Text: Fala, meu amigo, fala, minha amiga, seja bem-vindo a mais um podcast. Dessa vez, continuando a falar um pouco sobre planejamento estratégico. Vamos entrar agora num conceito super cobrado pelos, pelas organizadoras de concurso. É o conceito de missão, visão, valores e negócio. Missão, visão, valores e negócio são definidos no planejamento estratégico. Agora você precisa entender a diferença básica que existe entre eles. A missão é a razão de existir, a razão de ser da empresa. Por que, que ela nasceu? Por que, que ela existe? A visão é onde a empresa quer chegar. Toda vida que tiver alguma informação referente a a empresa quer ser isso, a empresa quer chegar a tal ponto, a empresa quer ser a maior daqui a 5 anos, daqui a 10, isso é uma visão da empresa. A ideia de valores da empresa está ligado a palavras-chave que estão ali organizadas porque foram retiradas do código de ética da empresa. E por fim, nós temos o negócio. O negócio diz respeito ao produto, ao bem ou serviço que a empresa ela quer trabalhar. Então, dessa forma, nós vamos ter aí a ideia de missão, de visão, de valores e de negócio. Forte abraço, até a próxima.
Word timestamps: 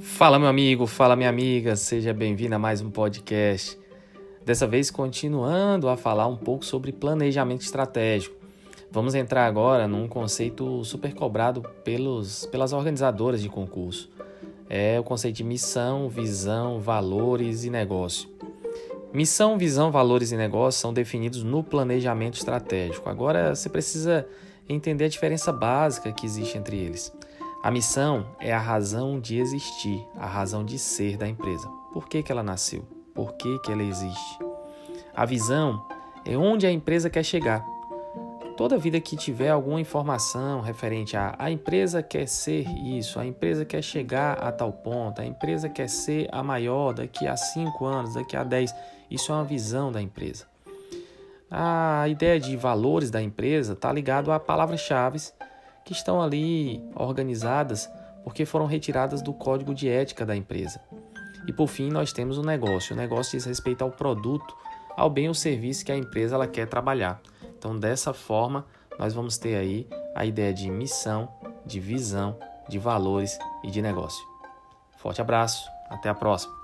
Fala, 0.00 0.38
meu 0.38 0.48
amigo, 0.48 0.86
fala, 0.86 1.16
minha 1.16 1.28
amiga, 1.28 1.74
seja 1.74 2.14
bem-vindo 2.14 2.54
a 2.54 2.58
mais 2.58 2.80
um 2.80 2.88
podcast. 2.88 3.76
Dessa 4.44 4.64
vez, 4.64 4.92
continuando 4.92 5.88
a 5.88 5.96
falar 5.96 6.28
um 6.28 6.36
pouco 6.36 6.64
sobre 6.64 6.92
planejamento 6.92 7.62
estratégico. 7.62 8.36
Vamos 8.92 9.16
entrar 9.16 9.44
agora 9.44 9.88
num 9.88 10.06
conceito 10.06 10.84
super 10.84 11.12
cobrado 11.14 11.62
pelos, 11.82 12.46
pelas 12.46 12.72
organizadoras 12.72 13.42
de 13.42 13.48
concurso. 13.48 14.08
É 14.70 15.00
o 15.00 15.02
conceito 15.02 15.36
de 15.36 15.44
missão, 15.44 16.08
visão, 16.08 16.80
valores 16.80 17.64
e 17.64 17.70
negócio. 17.70 18.30
Missão, 19.12 19.58
visão, 19.58 19.90
valores 19.90 20.30
e 20.30 20.36
negócio 20.36 20.80
são 20.80 20.92
definidos 20.92 21.42
no 21.42 21.64
planejamento 21.64 22.36
estratégico. 22.36 23.08
Agora 23.08 23.54
você 23.54 23.68
precisa 23.68 24.26
entender 24.68 25.06
a 25.06 25.08
diferença 25.08 25.50
básica 25.50 26.12
que 26.12 26.24
existe 26.24 26.56
entre 26.56 26.76
eles. 26.76 27.12
A 27.60 27.72
missão 27.72 28.24
é 28.38 28.52
a 28.52 28.58
razão 28.58 29.18
de 29.18 29.36
existir, 29.36 30.06
a 30.16 30.26
razão 30.26 30.64
de 30.64 30.78
ser 30.78 31.16
da 31.16 31.26
empresa. 31.26 31.68
Por 31.92 32.08
que, 32.08 32.22
que 32.22 32.30
ela 32.30 32.42
nasceu? 32.42 32.86
Por 33.12 33.32
que, 33.32 33.58
que 33.58 33.72
ela 33.72 33.82
existe? 33.82 34.38
A 35.12 35.24
visão 35.24 35.84
é 36.24 36.36
onde 36.36 36.68
a 36.68 36.70
empresa 36.70 37.10
quer 37.10 37.24
chegar. 37.24 37.66
Toda 38.56 38.78
vida 38.78 39.00
que 39.00 39.16
tiver 39.16 39.48
alguma 39.48 39.80
informação 39.80 40.60
referente 40.60 41.16
a 41.16 41.34
a 41.36 41.50
empresa 41.50 42.00
quer 42.00 42.28
ser 42.28 42.64
isso, 42.78 43.18
a 43.18 43.26
empresa 43.26 43.64
quer 43.64 43.82
chegar 43.82 44.34
a 44.34 44.52
tal 44.52 44.72
ponto, 44.72 45.20
a 45.20 45.26
empresa 45.26 45.68
quer 45.68 45.88
ser 45.88 46.28
a 46.30 46.44
maior 46.44 46.94
daqui 46.94 47.26
a 47.26 47.36
5 47.36 47.84
anos, 47.84 48.14
daqui 48.14 48.36
a 48.36 48.44
10, 48.44 48.72
isso 49.10 49.32
é 49.32 49.34
uma 49.34 49.44
visão 49.44 49.90
da 49.90 50.00
empresa. 50.00 50.46
A 51.50 52.06
ideia 52.08 52.38
de 52.38 52.56
valores 52.56 53.10
da 53.10 53.20
empresa 53.20 53.72
está 53.72 53.92
ligado 53.92 54.30
a 54.30 54.38
palavras-chave 54.38 55.18
que 55.88 55.94
estão 55.94 56.20
ali 56.20 56.84
organizadas 56.94 57.90
porque 58.22 58.44
foram 58.44 58.66
retiradas 58.66 59.22
do 59.22 59.32
código 59.32 59.74
de 59.74 59.88
ética 59.88 60.26
da 60.26 60.36
empresa. 60.36 60.78
E 61.46 61.52
por 61.52 61.66
fim, 61.66 61.88
nós 61.88 62.12
temos 62.12 62.36
o 62.36 62.42
negócio. 62.42 62.94
O 62.94 62.98
negócio 62.98 63.38
diz 63.38 63.46
respeito 63.46 63.82
ao 63.82 63.90
produto, 63.90 64.54
ao 64.94 65.08
bem 65.08 65.28
ou 65.28 65.34
serviço 65.34 65.86
que 65.86 65.90
a 65.90 65.96
empresa 65.96 66.34
ela 66.34 66.46
quer 66.46 66.66
trabalhar. 66.66 67.22
Então, 67.56 67.78
dessa 67.78 68.12
forma, 68.12 68.66
nós 68.98 69.14
vamos 69.14 69.38
ter 69.38 69.56
aí 69.56 69.88
a 70.14 70.26
ideia 70.26 70.52
de 70.52 70.70
missão, 70.70 71.26
de 71.64 71.80
visão, 71.80 72.36
de 72.68 72.78
valores 72.78 73.38
e 73.64 73.70
de 73.70 73.80
negócio. 73.80 74.22
Forte 74.98 75.22
abraço, 75.22 75.66
até 75.88 76.10
a 76.10 76.14
próxima. 76.14 76.57